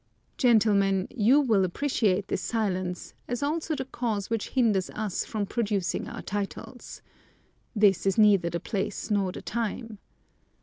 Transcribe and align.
Gentlemen, 0.37 1.07
you 1.11 1.39
will 1.39 1.63
appreciate 1.63 2.27
this 2.27 2.41
silence, 2.41 3.13
as 3.27 3.43
also 3.43 3.75
the 3.75 3.85
cause 3.85 4.31
which 4.31 4.49
hinders 4.49 4.89
us 4.95 5.23
from 5.23 5.45
producing 5.45 6.07
our 6.07 6.23
titles. 6.23 7.03
This 7.75 8.07
is 8.07 8.17
neither 8.17 8.49
the 8.49 8.59
place 8.59 9.11
nor 9.11 9.31
the 9.31 9.43
time. 9.43 9.99